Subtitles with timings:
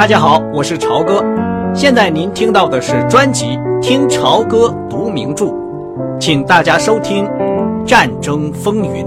[0.00, 1.22] 大家好，我是朝哥。
[1.74, 3.44] 现在您听到的是专辑
[3.82, 5.44] 《听朝歌读名著》，
[6.18, 7.24] 请大家收听
[7.84, 9.04] 《战争风云》。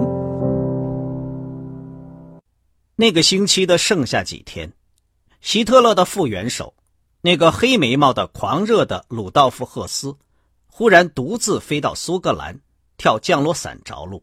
[2.95, 4.71] 那个星期的剩下几天，
[5.41, 6.71] 希特勒的副元首，
[7.21, 10.15] 那个黑眉毛的狂热的鲁道夫·赫斯，
[10.67, 12.59] 忽然独自飞到苏格兰，
[12.97, 14.21] 跳降落伞着陆，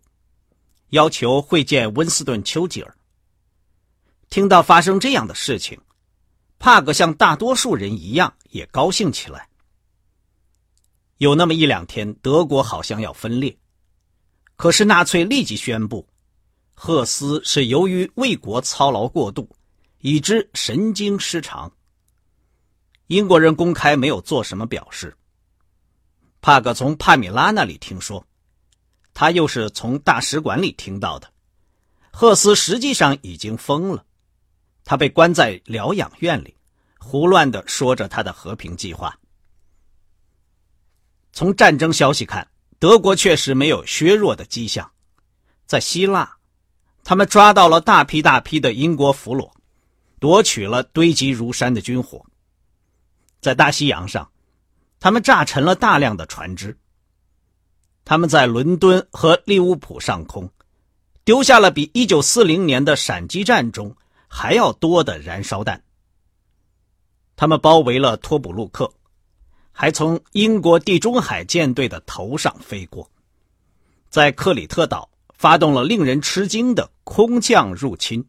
[0.91, 2.95] 要求会见温斯顿·丘吉尔。
[4.29, 5.77] 听到发生这样的事情。
[6.61, 9.49] 帕格像大多数人一样也高兴起来。
[11.17, 13.57] 有那么一两天，德国好像要分裂，
[14.57, 16.07] 可是纳粹立即宣布，
[16.75, 19.49] 赫斯是由于为国操劳过度，
[20.01, 21.73] 以致神经失常。
[23.07, 25.17] 英国人公开没有做什么表示。
[26.43, 28.23] 帕格从帕米拉那里听说，
[29.15, 31.27] 他又是从大使馆里听到的，
[32.13, 34.05] 赫斯实际上已经疯了。
[34.85, 36.55] 他被关在疗养院里，
[36.99, 39.17] 胡乱的说着他的和平计划。
[41.33, 44.91] 从战争消息看，德国确实没有削弱的迹象。
[45.67, 46.37] 在希腊，
[47.05, 49.51] 他们抓到了大批大批的英国俘虏，
[50.19, 52.25] 夺取了堆积如山的军火。
[53.41, 54.31] 在大西洋上，
[54.99, 56.77] 他们炸沉了大量的船只。
[58.05, 60.51] 他们在伦敦和利物浦上空，
[61.25, 63.97] 丢下了比1940年的闪击战中。
[64.33, 65.83] 还要多的燃烧弹。
[67.37, 68.91] 他们包围了托普鲁克，
[69.73, 73.11] 还从英国地中海舰队的头上飞过，
[74.09, 78.25] 在克里特岛发动了令人吃惊的空降入侵。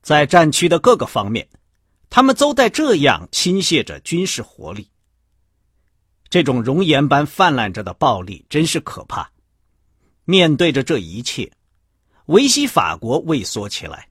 [0.00, 1.46] 在战区的各个方面，
[2.08, 4.88] 他们都在这样倾泻着军事活力。
[6.30, 9.30] 这种熔岩般泛滥着的暴力真是可怕。
[10.24, 11.52] 面对着这一切，
[12.26, 14.07] 维希法国畏缩起来。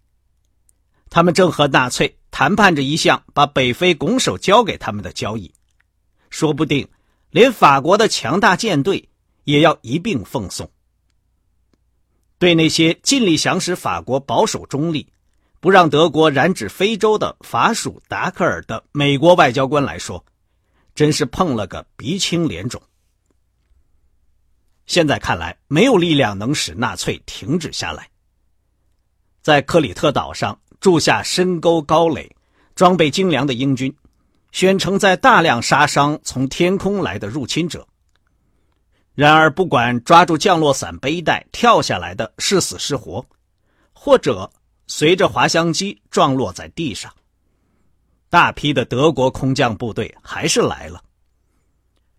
[1.09, 5.53] 他们正和纳粹谈判着一项把北非拱手交给他们的交易，
[6.29, 6.87] 说不定
[7.29, 9.09] 连法国的强大舰队
[9.45, 10.69] 也要一并奉送。
[12.37, 15.11] 对那些尽力想使法国保守中立，
[15.59, 20.23] 不让德国染指非洲的法属达克尔的美国外交官来说，
[20.93, 22.79] 真是碰了个鼻青脸肿。
[24.85, 28.09] 现在看来，没有力量能使纳粹停止下来。
[29.41, 30.59] 在克里特岛上。
[30.79, 32.35] 筑下深沟高垒、
[32.75, 33.93] 装备精良的英军，
[34.51, 37.87] 宣称在大量杀伤从天空来的入侵者。
[39.15, 43.25] 然而，不管抓住降落伞背带跳下来的是死是活，
[43.91, 44.51] 或者
[44.85, 47.11] 随着滑翔机撞落在地上，
[48.29, 51.03] 大批的德国空降部队还是来了。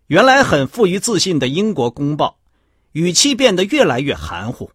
[0.07, 2.37] 原来很富于自信的英国公报，
[2.91, 4.69] 语气变得越来越含糊。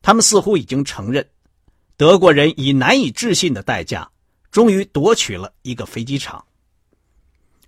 [0.00, 1.28] 他们似乎已经承认。
[1.98, 4.08] 德国人以难以置信的代价，
[4.52, 6.46] 终于夺取了一个飞机场。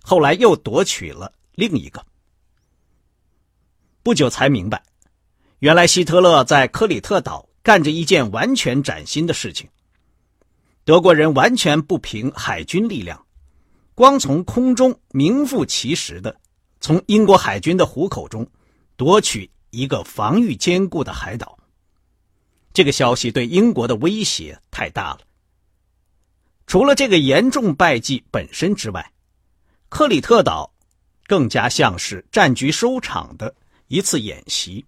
[0.01, 2.01] 后来又夺取了另一个。
[4.01, 4.81] 不久才明白，
[5.59, 9.69] 原来希特勒在克里特岛干着一件完全崭新的事情。
[10.85, 13.25] 德国人完全不凭海军力量，
[13.93, 16.33] 光从空中名副其实的
[16.79, 18.49] 从英国海军的虎口中
[18.95, 21.57] 夺取一个防御坚固的海岛。
[22.73, 25.19] 这个消息对英国的威胁太大了。
[26.67, 29.11] 除了这个严重败绩本身之外，
[29.89, 30.71] 克里特岛
[31.27, 33.53] 更加像是战局收场的
[33.87, 34.85] 一次演习。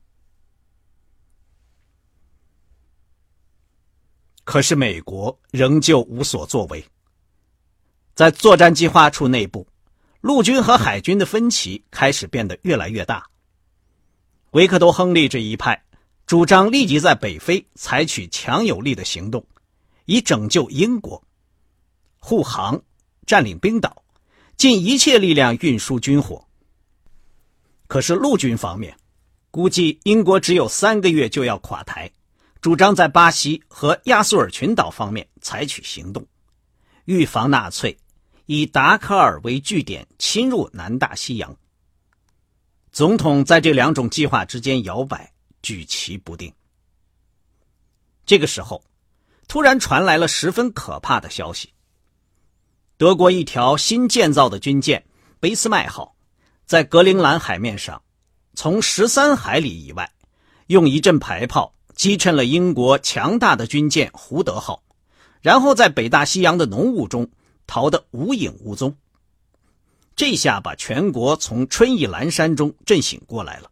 [4.46, 6.86] 可是美国仍旧无所作为。
[8.14, 9.68] 在作战计划处内部，
[10.22, 13.26] 陆军和海军的分歧开始变得越来越大。
[14.52, 15.84] 维克多·亨利这一派。
[16.26, 19.46] 主张立即在北非采取强有力的行动，
[20.06, 21.22] 以拯救英国，
[22.18, 22.82] 护航、
[23.26, 24.04] 占领冰岛，
[24.56, 26.48] 尽一切力量运输军火。
[27.88, 28.98] 可是陆军方面，
[29.52, 32.10] 估计英国只有三个月就要垮台，
[32.62, 36.26] 主张在巴西和亚速尔群岛方面采取行动，
[37.04, 37.96] 预防纳粹
[38.46, 41.56] 以达喀尔为据点侵入南大西洋。
[42.94, 45.33] 总统在这两种计划之间摇摆。
[45.64, 46.54] 举棋不定。
[48.26, 48.84] 这个时候，
[49.48, 51.74] 突然传来了十分可怕的消息：
[52.98, 55.04] 德国一条新建造的军舰
[55.42, 56.16] “俾斯麦号”
[56.68, 58.02] 在格陵兰海面上，
[58.54, 60.14] 从十三海里以外，
[60.68, 64.84] 用一阵排炮击沉了英国强大的军舰“胡德号”，
[65.42, 67.30] 然后在北大西洋的浓雾中
[67.68, 68.96] 逃得无影无踪。
[70.16, 73.70] 这下把全国从春意阑珊中震醒过来了。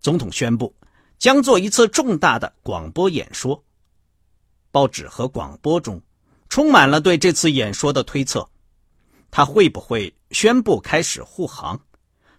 [0.00, 0.74] 总统宣布，
[1.18, 3.62] 将做一次重大的广播演说。
[4.70, 6.00] 报纸和广播中，
[6.48, 8.48] 充满了对这次演说的推测。
[9.30, 11.80] 他会不会宣布开始护航？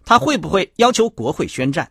[0.04, 1.90] 他会不会要求国会宣战？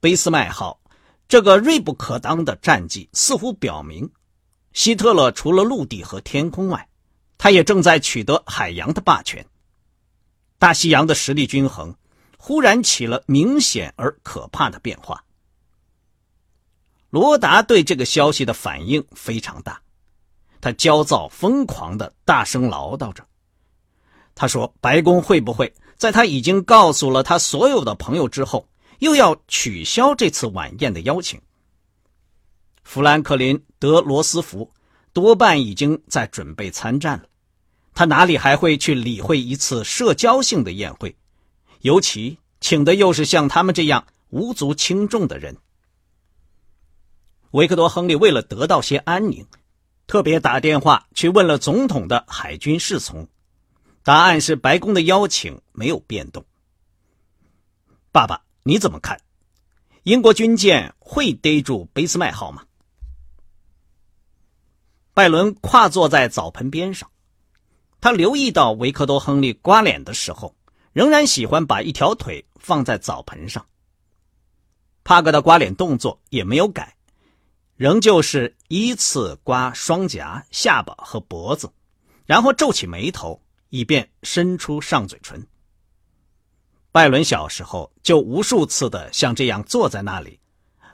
[0.00, 0.80] 俾斯麦号
[1.28, 4.10] 这个锐不可当的战绩似乎表明，
[4.72, 6.88] 希特勒除了陆地和天空外，
[7.38, 9.44] 他也正在取得海洋的霸权。
[10.58, 11.94] 大西洋的实力均衡
[12.46, 15.20] 忽然起了明显而可怕的变化。
[17.10, 19.82] 罗达对这个消息的反应非常大，
[20.60, 23.26] 他焦躁疯狂的大声唠叨着。
[24.36, 28.68] 他说：“白宫会不会在他已经告诉了他所有的朋友之后，
[29.00, 31.42] 又要取消这次晚宴的邀请？”
[32.84, 34.70] 富兰克林·德罗斯福
[35.12, 37.24] 多半已经在准备参战了，
[37.92, 41.12] 他哪里还会去理会一次社交性的宴会？
[41.80, 45.56] 尤其请的又是像他们这样无足轻重的人。
[47.52, 49.46] 维克多·亨利为了得到些安宁，
[50.06, 53.28] 特别打电话去问了总统的海军侍从。
[54.02, 56.44] 答案是白宫的邀请没有变动。
[58.12, 59.20] 爸爸，你怎么看？
[60.04, 62.64] 英国军舰会逮住卑斯麦号吗？
[65.14, 67.10] 拜伦跨坐在澡盆边上，
[68.00, 70.54] 他留意到维克多·亨利刮脸的时候，
[70.96, 73.66] 仍然喜欢把一条腿放在澡盆上。
[75.04, 76.96] 帕格的刮脸动作也没有改，
[77.76, 81.70] 仍旧是依次刮双颊、下巴和脖子，
[82.24, 83.38] 然后皱起眉头。
[83.70, 85.44] 以便伸出上嘴唇。
[86.92, 90.38] 拜伦小时候就无数次的像这样坐在那里，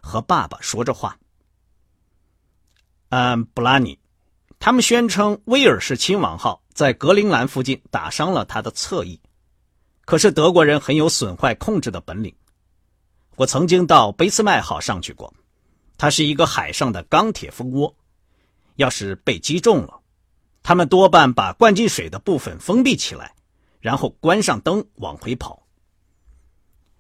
[0.03, 1.17] 和爸爸说着话。
[3.11, 3.99] 嗯，布拉尼，
[4.59, 9.21] 他们宣称威尔士亲王号在格陵兰附近打伤了他的侧翼，
[10.05, 12.35] 可是德国人很有损坏控制的本领。
[13.37, 15.33] 我曾经到卑斯麦号上去过，
[15.97, 17.95] 它是一个海上的钢铁蜂窝，
[18.77, 20.01] 要是被击中了。
[20.63, 23.35] 他们多半把灌进水的部分封闭起来，
[23.81, 25.63] 然后关上灯往回跑。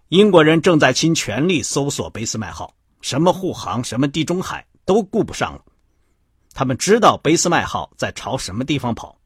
[0.09, 5.65] 英国人正在倾全力搜索卑斯麦号，什么护航、什么地中海都顾不上了。
[6.55, 9.19] 他们知道卑斯麦号在朝什么地方跑，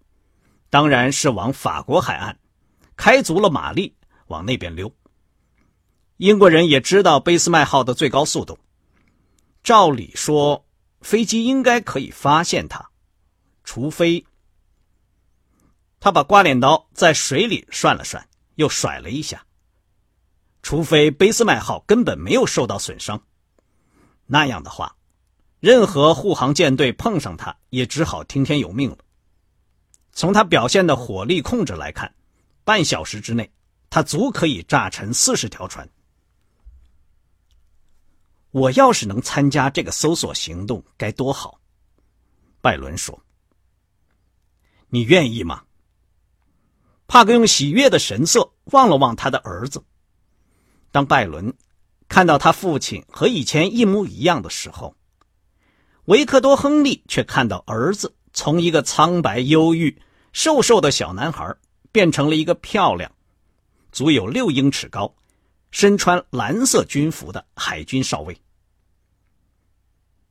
[0.70, 2.38] 当然是往法国海岸，
[2.96, 3.94] 开足了马力
[4.26, 4.92] 往那边溜。
[6.16, 8.58] 英国人也知道贝斯麦号的最高速度，
[9.62, 10.66] 照理说
[11.02, 12.90] 飞机应该可以发现它。
[13.64, 14.24] 除非
[15.98, 19.44] 他把刮脸刀在水里涮了涮，又甩了一下。
[20.62, 23.22] 除非贝斯麦号根本没有受到损伤，
[24.26, 24.96] 那样的话，
[25.60, 28.98] 任何护航舰队碰上他也只好听天由命了。
[30.12, 32.14] 从他表现的火力控制来看，
[32.66, 33.48] 半小时之内，
[33.88, 35.88] 他足可以炸沉四十条船。
[38.50, 41.60] 我要是能参加这个搜索行动，该多好！
[42.60, 43.22] 拜伦说。
[44.88, 45.62] 你愿意吗？
[47.06, 49.84] 帕克用喜悦的神色望了望他的儿子。
[50.90, 51.54] 当拜伦
[52.08, 54.96] 看到他父亲和以前一模一样的时候，
[56.06, 60.02] 维克多·亨利却看到儿子从一个苍白、忧郁、
[60.32, 61.56] 瘦瘦的小男孩
[61.96, 63.10] 变成了一个漂亮、
[63.90, 65.16] 足有六英尺高、
[65.70, 68.38] 身穿蓝色军服的海军少尉。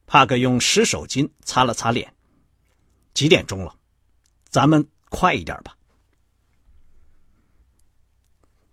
[0.05, 2.13] 帕克用湿手巾擦了擦脸。
[3.15, 3.75] 几点钟了？
[4.47, 5.75] 咱们快一点吧。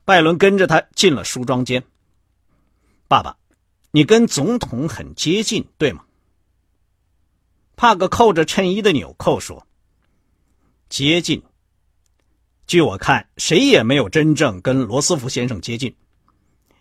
[0.05, 1.83] 拜伦跟着他进了梳妆间。
[3.09, 3.39] 爸爸，
[3.91, 6.05] 你跟总统很接近，对吗？
[7.75, 9.67] 帕克扣着衬衣的纽扣说
[10.91, 11.43] ：“接近。
[12.73, 15.95] 据我看，谁也没有真正跟罗斯福先生接近，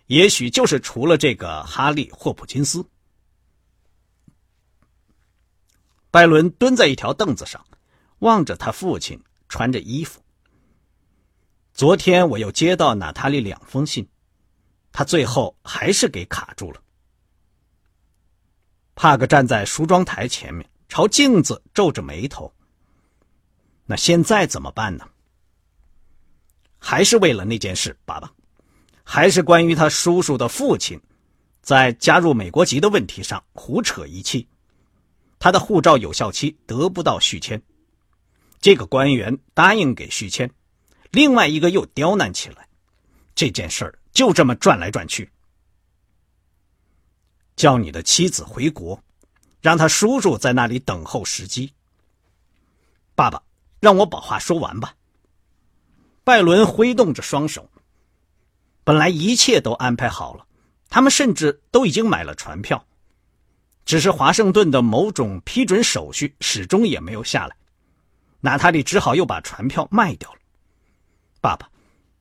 [0.06, 2.86] 也许就是除了这个哈利·霍普金斯。”
[6.10, 7.62] 拜伦蹲在一条凳子上。
[8.20, 10.22] 望着他父亲穿着衣服。
[11.74, 14.08] 昨天我又接到娜塔莉两封信，
[14.92, 16.80] 他最后还是给卡住了。
[18.94, 22.54] 帕克站在梳妆台前面，朝镜子皱着眉头。
[23.84, 25.06] 那现在怎么办呢？
[26.84, 28.28] 还是为了那件事，爸爸，
[29.04, 31.00] 还是关于他叔叔的父亲，
[31.62, 34.48] 在加入美国籍的问题上胡扯一气，
[35.38, 37.62] 他的护照有效期得不到续签。
[38.60, 40.50] 这个官员答应给续签，
[41.12, 42.68] 另外一个又刁难起来，
[43.36, 45.30] 这件事儿就这么转来转去。
[47.54, 49.00] 叫你的妻子回国，
[49.60, 51.72] 让他叔叔在那里等候时机。
[53.14, 53.40] 爸爸，
[53.78, 54.92] 让我把话说完吧。
[56.24, 57.68] 拜伦挥动着双手。
[58.84, 60.46] 本来一切都安排好了，
[60.88, 62.84] 他们甚至都已经买了船票。
[63.84, 67.56] 只是华盛顿的某种批准手续始终也没有下来，
[68.40, 70.38] 娜塔莉只好又把船票卖掉了。
[71.40, 71.68] 爸爸，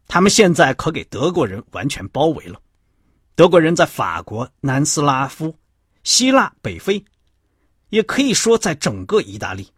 [0.07, 2.59] 他们现在可给德国人完全包围了。
[3.35, 5.55] 德国人在法国、南斯拉夫、
[6.03, 7.03] 希腊、北非，
[7.89, 9.71] 也可以说在整个意大利。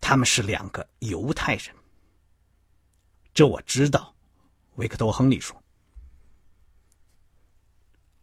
[0.00, 1.68] 他们是两个犹太人。
[3.34, 4.14] 这我知道，
[4.76, 5.60] 维克多·亨利说。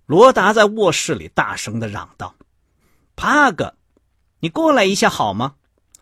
[0.06, 2.34] 罗达在卧室里大声的嚷道
[3.16, 3.76] ：“帕格，
[4.40, 5.56] 你过来一下好吗？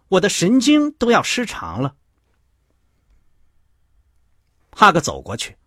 [0.10, 1.96] 我的神经都要失常了。”
[4.72, 5.58] 帕格走过去，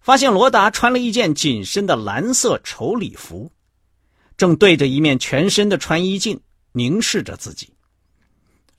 [0.00, 3.52] 发现罗达穿了一件紧身的蓝色绸礼服，
[4.36, 6.40] 正对着一面全身的穿衣镜
[6.72, 7.72] 凝视着自己。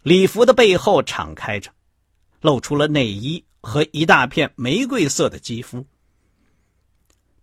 [0.04, 1.72] 礼服的背后敞开着，
[2.42, 5.86] 露出了内衣和一大片玫瑰色的肌肤。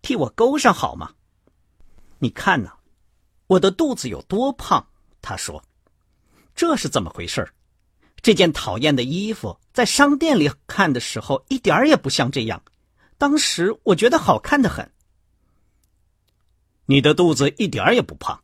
[0.03, 1.13] 替我勾上好吗？
[2.19, 2.71] 你看呐，
[3.47, 4.87] 我的肚子有多胖？
[5.21, 5.63] 他说
[6.55, 7.53] ：“这是怎么回事？
[8.23, 12.63] 这件讨厌的衣服在商店里看的时候一点也不像这样。
[13.19, 14.91] 当时我觉得好看的很。
[16.87, 18.43] 你的肚子一点也不胖。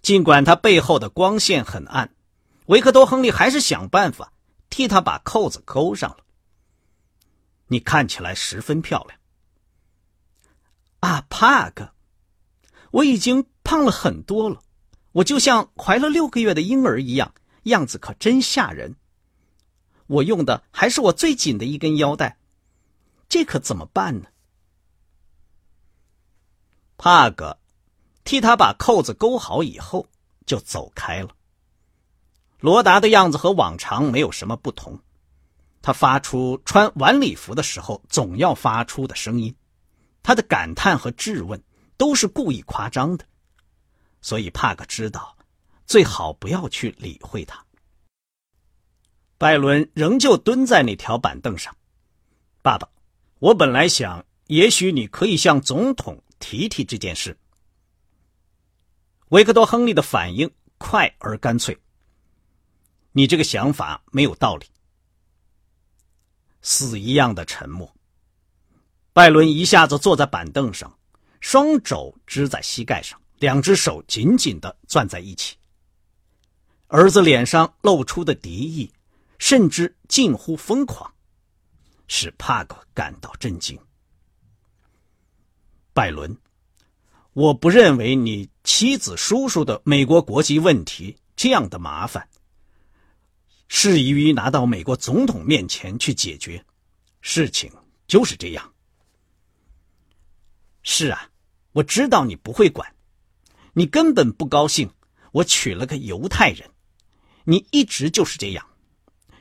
[0.00, 2.14] 尽管他背后的光线很暗，
[2.66, 4.32] 维克多·亨利还是想办法
[4.70, 6.18] 替他把扣子勾上了。
[7.68, 9.18] 你看起来十分漂亮。
[11.00, 11.94] 啊，帕克。”
[12.90, 14.62] 我已经胖了很多了，
[15.12, 17.34] 我就像怀了六个月的婴儿一样，
[17.64, 18.96] 样子可真吓人。
[20.06, 22.38] 我用的还是我最紧的一根腰带，
[23.28, 24.28] 这可怎么办呢？
[26.96, 27.58] 帕格
[28.24, 30.08] 替他把扣子勾好以后，
[30.46, 31.36] 就走开了。
[32.58, 34.98] 罗达的样子和往常没有什么不同，
[35.88, 39.56] 他发出穿晚礼服的时候总要发出的声音，
[40.22, 41.58] 他的感叹和质问。
[41.96, 43.24] 都是故意夸张的，
[44.20, 45.34] 所以帕克知道，
[45.86, 47.64] 最好不要去理会他。
[49.38, 51.74] 拜伦仍旧蹲在那条板凳上。
[52.60, 52.86] 爸爸，
[53.38, 57.34] 我本来想，也许你可以向总统提提这件事。
[59.30, 61.78] 维克多·亨利的反应快而干脆。
[63.12, 64.66] 你这个想法没有道理。
[66.62, 67.94] 死一样的沉默。
[69.12, 70.92] 拜伦一下子坐在板凳上。
[71.40, 75.56] 双肘支在膝盖上，两只手紧紧的攥在一起。
[76.88, 78.92] 儿子脸上露出的敌意，
[79.38, 81.14] 甚至近乎疯狂，
[82.08, 83.78] 使帕克感到震惊。
[85.92, 86.36] 拜伦，
[87.34, 92.28] 我不认为你妻子叔叔的美国国籍问题这样的麻烦，
[93.68, 96.64] 适宜于拿到美国总统面前去解决。
[97.20, 97.70] 事情
[98.06, 98.72] 就是这样。
[100.82, 101.30] 是啊，
[101.72, 102.94] 我知道你不会管，
[103.74, 104.90] 你根本不高兴。
[105.32, 106.70] 我娶了个犹太人，
[107.44, 108.66] 你一直就是这样，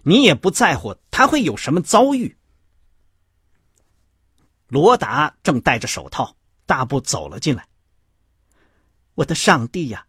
[0.03, 2.35] 你也不在乎他会有什么遭遇。
[4.67, 7.69] 罗达正戴着手套，大步走了进来。
[9.15, 10.05] 我的上帝呀，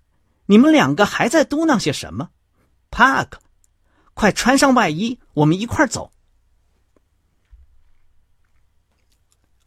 [0.46, 2.30] 你们两个还在嘟囔些什么？
[2.90, 3.40] 帕克，
[4.18, 6.10] 快穿上外衣，我们一块走。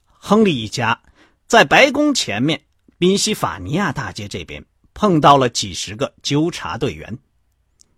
[0.06, 1.02] 亨利一家。
[1.48, 2.62] 在白宫前面，
[2.98, 7.18] 宾夕法尼亚大街这边碰到了几十个纠察队员，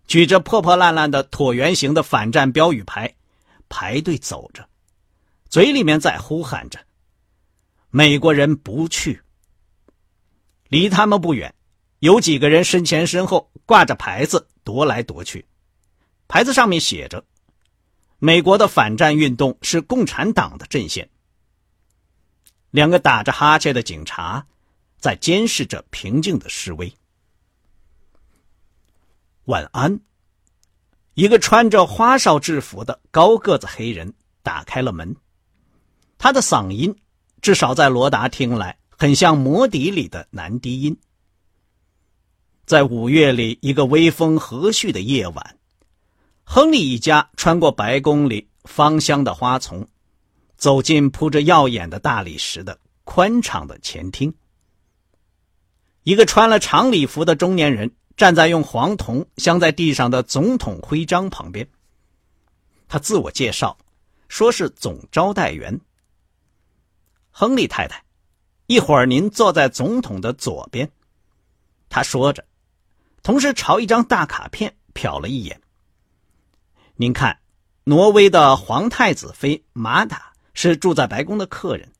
[0.06, 3.12] 举着破破烂烂的椭圆形的反战标语牌，
[3.68, 4.68] 排队走着，
[5.48, 6.78] 嘴里面在呼喊着
[7.90, 9.20] ：“美国人不去。”
[10.70, 11.52] 离他们不远，
[11.98, 15.44] 有几个人身前身后挂着牌子踱来踱去，
[16.34, 17.24] 牌子上面写着
[18.18, 21.08] ：“美国的反战运动是共产党的阵线。”
[22.72, 24.44] 两个打着哈欠的警察，
[24.98, 26.92] 在监视着平静的示威。
[29.44, 30.00] 晚安。
[31.14, 34.12] 一个穿着花哨制服的高个子黑人
[34.42, 35.14] 打开了门，
[36.18, 36.96] 他的嗓音
[37.42, 40.98] 至少在罗达听来很像魔笛里的男低音。
[42.66, 45.58] 在五月里一个微风和煦的夜晚，
[46.44, 49.86] 亨利一家穿过白宫里芳香的花丛。
[50.56, 54.32] 走进铺着耀眼的大理石的宽敞的前厅，
[56.04, 61.68] 一个穿了长礼服的中年人站在用黄铜镶在地上的总统徽章旁边。
[62.88, 63.76] 他自我介绍，
[64.28, 65.78] 说是总招待员。
[67.30, 68.02] 亨利太太，
[68.66, 70.90] 一会儿您坐在总统的左边。
[71.90, 72.42] 他说着，
[73.22, 75.60] 同时朝一张大卡片瞟了一眼。
[76.96, 77.40] 您看，
[77.84, 80.34] 挪威的皇太子妃玛塔。
[80.56, 81.92] 是住在白宫的客人，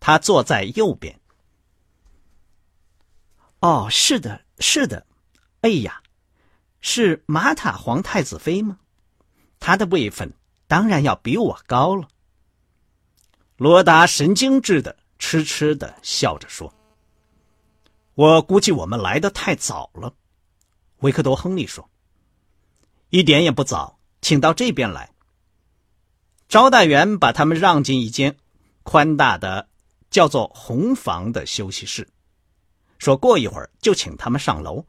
[0.00, 1.20] 他坐在右边。
[3.60, 5.06] 哦，是的，是的。
[5.60, 6.02] 哎呀，
[6.80, 8.80] 是玛塔皇太子妃吗？
[9.60, 10.32] 她的位分
[10.66, 12.08] 当然要比我高了。
[13.56, 16.74] 罗达神经质的痴痴的笑着说
[18.14, 20.12] ：“我估计我们来的太早了。”
[20.98, 21.88] 维克多·亨利说
[23.10, 25.10] ：“一点也不早，请到这边来。”
[26.48, 28.36] 招待员把他们让进一间
[28.82, 29.68] 宽大的、
[30.10, 32.08] 叫做“红房”的休息室，
[32.98, 34.84] 说过一会儿就请他们上楼。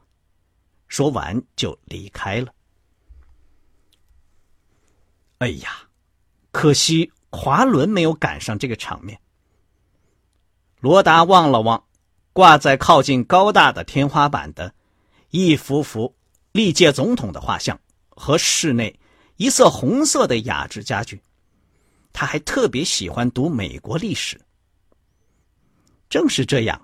[0.88, 2.52] 说完就离开了。
[5.38, 5.88] 哎呀，
[6.50, 9.18] 可惜华伦没有赶上这个场面。
[10.80, 11.84] 罗达望了望
[12.32, 14.74] 挂在靠近高大的天花板的
[15.30, 16.14] 一幅幅
[16.50, 19.00] 历届总统的画像和室内
[19.42, 21.20] 一色红色的雅致家具，
[22.12, 24.40] 他还特别喜欢读美国历史。
[26.08, 26.80] 正是这样，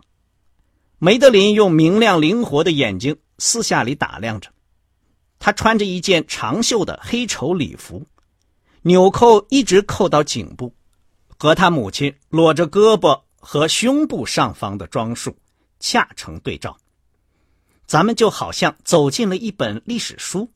[0.98, 3.16] 梅德林用明亮灵活的眼睛。
[3.38, 4.50] 私下里打量着，
[5.38, 8.04] 他穿着一件长袖的黑绸礼服，
[8.82, 10.74] 纽扣一直扣到颈部，
[11.38, 15.38] 和他母亲裸着胳膊和胸部上方的装束
[15.78, 16.76] 恰成对照。
[17.86, 20.50] 咱们就好像走进了一本历史书。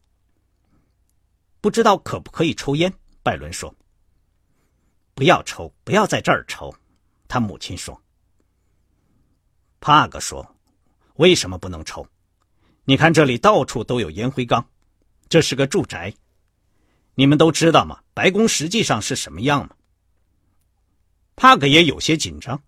[1.63, 2.93] 不知道可不可以抽烟？
[3.23, 3.73] 拜伦说
[5.15, 6.75] ：“不要抽，不要在这儿抽。”
[7.29, 7.99] 他母亲说。
[9.79, 10.57] 帕格说
[11.17, 12.05] ：“为什么不能抽？”
[12.85, 14.67] 你看，这里到处都有烟灰缸，
[15.29, 16.13] 这是个住宅。
[17.15, 18.01] 你们都知道吗？
[18.13, 19.77] 白宫实际上是什么样吗？
[21.37, 22.61] 帕克也有些紧张，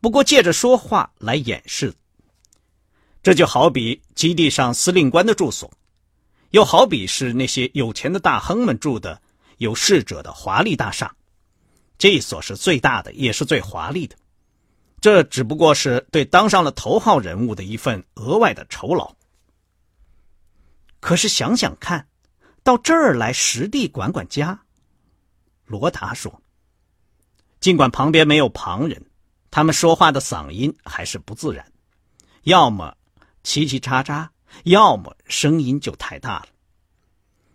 [0.00, 1.94] 不过借着说话来掩饰。
[3.22, 5.72] 这就好比基地上司令官的住所，
[6.50, 9.20] 又好比是那些有钱的大亨们住的
[9.58, 11.14] 有侍者的华丽大厦。
[11.98, 14.16] 这所是最大的，也是最华丽的。
[15.00, 19.14] 这只不过是对当上了头号人物的一份额外的酬劳。
[21.00, 22.06] 可是想想看，
[22.62, 24.60] 到这儿来实地管管家。
[25.64, 26.42] 罗达说
[27.60, 29.06] ：“尽管旁边没有旁人，
[29.50, 31.64] 他们说话的嗓音还是不自然，
[32.42, 32.96] 要么
[33.42, 34.28] 叽叽喳喳，
[34.64, 36.46] 要么声音就太大了。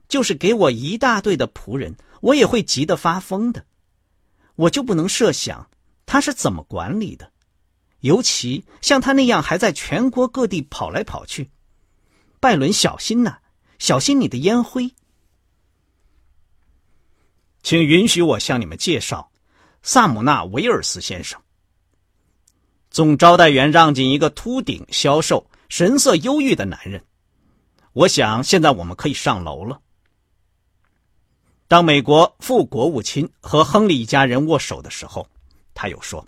[0.07, 3.65] 就是给我一大队的仆人，我也会急得发疯的。
[4.55, 5.69] 我就不能设想
[6.05, 7.31] 他是怎么管理的，
[8.01, 11.49] 尤其像他那样还在全国各地跑来跑去。”
[12.39, 13.37] 拜伦，小心呐，
[13.79, 14.93] 小心你的烟灰。
[17.63, 19.31] 请允许我向你们介绍
[19.81, 21.41] 萨姆纳·维尔斯先生。
[22.91, 27.03] 总招待员让进一个秃顶、消瘦、神色忧郁的男人。
[27.93, 29.81] 我想现在我们可以上楼了。
[31.67, 35.27] 当美国副国务卿和亨利一家人握手的时候，
[35.73, 36.27] 他又说：“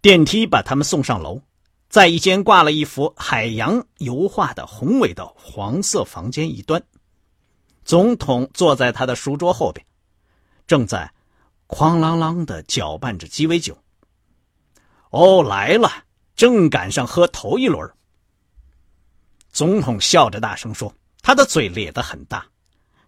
[0.00, 1.42] 电梯把他们送上楼。”
[1.90, 6.80] 在一间挂了一幅海洋油画的宏伟的黄色房间一端，
[7.84, 9.84] 总统坐在他的书桌后边，
[10.68, 11.12] 正在
[11.66, 13.76] 哐啷啷的搅拌着鸡尾酒。
[15.10, 16.04] 哦，来了，
[16.40, 17.86] 正赶上喝头一轮。
[19.50, 22.46] 总统笑着大声说：“他的嘴咧得很大，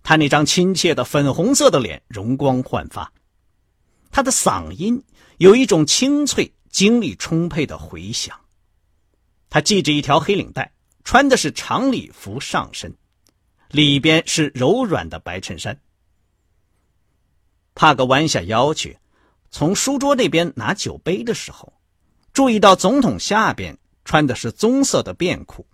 [0.02, 3.10] 他那张亲切的粉红色的脸容光焕发，
[4.10, 5.02] 他的嗓音
[5.38, 8.38] 有一种清脆、精力充沛的回响。”
[9.48, 10.70] 他系着一条黑领带，
[11.02, 12.94] 穿的是长礼服上身，
[13.70, 15.80] 里边是柔软的白衬衫。
[17.74, 18.98] 帕格弯下腰去，
[19.50, 21.72] 从书桌那边拿酒杯的时候，
[22.32, 25.66] 注意到总统下边穿的是棕色的便裤。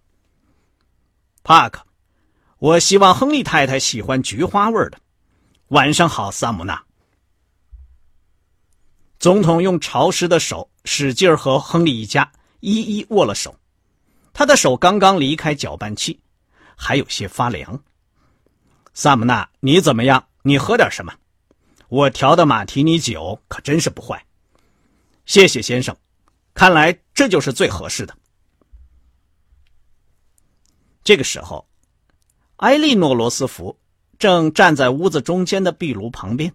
[1.43, 1.85] 帕克，
[2.59, 4.99] 我希望亨利太太喜欢菊花味的。
[5.69, 6.83] 晚上好，萨姆纳。
[9.19, 13.55] 总统用潮湿的手使劲和亨利一家一一握了手。
[14.33, 16.21] 他的手刚刚离开搅拌器，
[16.77, 17.83] 还有些发凉。
[18.95, 20.29] 萨姆纳，你怎么样？
[20.43, 21.13] 你喝点什么？
[21.89, 24.25] 我调的马提尼酒可真是不坏。
[25.27, 25.97] 谢谢先生，
[26.59, 28.13] 看来这就是最合适的。
[31.05, 31.69] 这个时候，
[32.57, 33.79] 埃莉诺·罗斯福
[34.19, 36.53] 正站在屋子中间的壁炉旁边，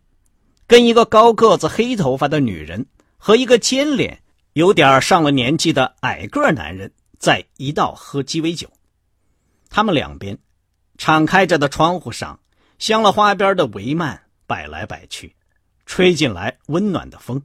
[0.68, 2.86] 跟一个高个子、黑头发的女人
[3.18, 6.92] 和一个尖脸、有点上了年纪的矮个男人。
[7.18, 8.70] 在一道喝鸡尾酒，
[9.70, 10.38] 他们两边
[10.98, 12.42] 敞开着的窗户上，
[12.78, 15.34] 镶了花边的帷幔摆来摆去，
[15.86, 17.42] 吹进来温暖的风，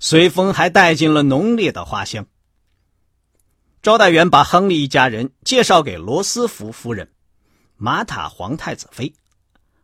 [0.00, 2.26] 随风还带进了浓烈的花香。
[3.82, 7.10] 招待员把亨利一家人介绍给罗斯福夫人、
[7.76, 9.12] 玛塔皇太子妃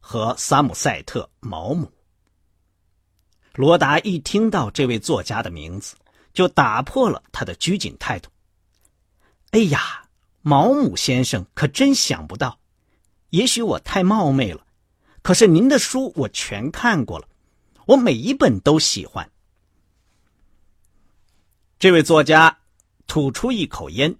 [0.00, 1.90] 和萨姆塞特毛姆。
[3.54, 5.94] 罗达一听到这位作家的名字，
[6.32, 8.28] 就打破了他的拘谨态度。
[9.52, 10.04] 哎呀，
[10.42, 12.58] 毛姆先生可真想不到，
[13.30, 14.66] 也许我太冒昧了，
[15.22, 17.28] 可是您的书我全看过了，
[17.86, 19.30] 我每一本都喜欢。
[21.84, 22.60] 这位作家
[23.06, 24.16] 吐出一口烟，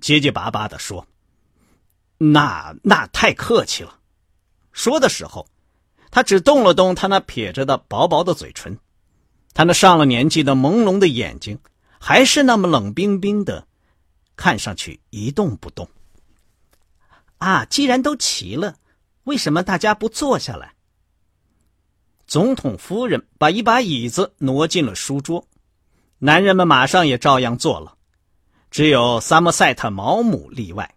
[0.00, 1.06] 结结巴巴的说
[2.16, 3.98] ：“那那太客气了。”
[4.72, 5.46] 说的时候，
[6.10, 8.78] 他只动了动他那撇着的薄薄的嘴唇，
[9.52, 11.58] 他那上了年纪的朦胧的眼睛
[12.00, 13.66] 还是那么冷冰冰的，
[14.34, 15.86] 看上去一动不动。
[17.36, 18.78] 啊，既然都齐了，
[19.24, 20.72] 为什么大家不坐下来？
[22.26, 25.46] 总统夫人把一把椅子挪进了书桌。
[26.24, 27.96] 男人们马上也照样做了，
[28.70, 30.94] 只有萨默塞特·毛姆例外。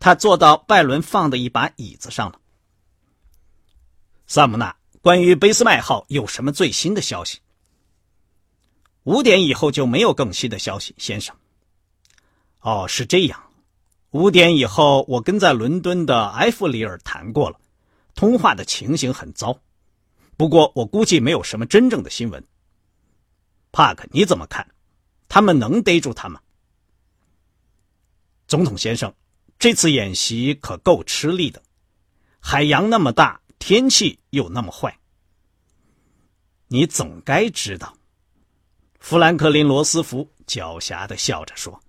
[0.00, 2.40] 他坐到拜伦放的一把椅子上了。
[4.26, 7.38] 萨姆纳，关于贝斯麦号有什么最新的消息？
[9.04, 11.36] 五点以后就没有更新的消息，先生。
[12.58, 13.40] 哦，是这样。
[14.10, 17.60] 五点以后，我跟在伦敦的埃弗里尔谈过了，
[18.16, 19.56] 通话的情形很糟。
[20.36, 22.44] 不过，我估计没有什么真正的新闻。
[23.74, 24.64] 帕克，你怎么看？
[25.28, 26.40] 他们能逮住他吗？
[28.46, 29.12] 总统先生，
[29.58, 31.60] 这次演习可够吃力的，
[32.38, 34.96] 海洋那么大，天气又那么坏。
[36.68, 37.98] 你总该知道。
[39.00, 41.82] 富兰克林·罗斯福狡黠的笑着说：“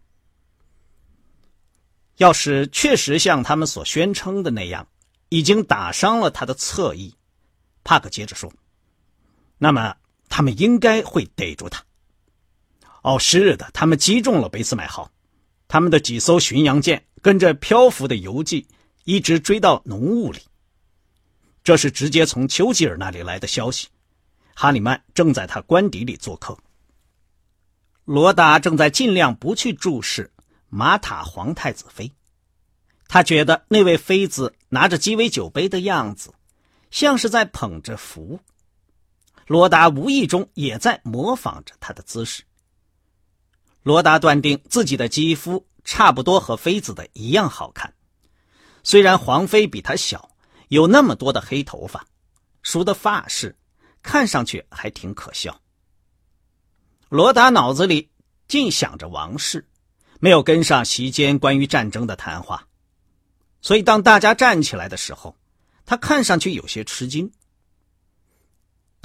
[2.18, 4.88] 要是确实像他们所宣称的那样，
[5.30, 7.14] 已经打伤了他的侧翼。”
[7.86, 8.52] 帕克接着说
[9.60, 9.96] ：“那么。”
[10.30, 11.84] 他们应该会逮住他。
[13.02, 15.12] 哦，是的，他们击中了俾斯麦号，
[15.68, 18.68] 他们的几艘巡洋舰跟着漂浮的游记
[19.04, 20.40] 一直追到浓雾里。
[21.64, 23.88] 这是直接从丘吉尔那里来的消息。
[24.56, 26.58] 哈里曼正在他官邸里做客。
[28.06, 30.32] 罗达正在尽量不去注视
[30.70, 32.12] 马塔皇太子妃，
[33.08, 36.34] 他觉得那位妃子拿着鸡尾酒杯的样子，
[36.90, 38.40] 像是在捧着福。
[39.46, 42.44] 罗达无意中也在模仿着他的姿势。
[43.84, 47.94] 罗达断定自己的肌肤差不多和妃子的一样好看，
[48.84, 50.32] 虽然皇妃比他小，
[50.70, 52.08] 有那么多的黑头发，
[52.64, 53.56] 梳的发饰，
[54.02, 55.62] 看上去还挺可笑。
[57.10, 58.10] 罗达脑子里
[58.48, 59.68] 尽想着王室，
[60.20, 62.68] 没有跟上席间关于战争的谈话，
[63.62, 65.38] 所以当大家站起来的时候，
[65.86, 67.32] 他看上去有些吃惊。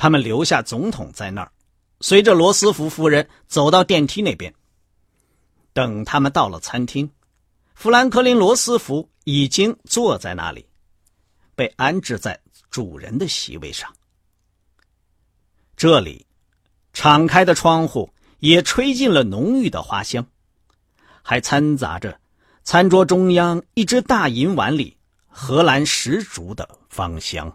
[0.00, 1.52] 他们留下总统在那儿，
[2.00, 4.54] 随着罗斯福夫人走到电梯那边。
[5.74, 7.10] 等他们到了餐厅，
[7.74, 10.64] 富兰克林·罗斯福已经坐在那里，
[11.54, 13.92] 被安置在主人的席位上。
[15.76, 16.24] 这里，
[16.94, 20.26] 敞开的窗户也吹进了浓郁的花香，
[21.20, 22.18] 还掺杂着
[22.64, 24.96] 餐桌中央一只大银碗里
[25.28, 27.54] 荷兰石竹的芳香。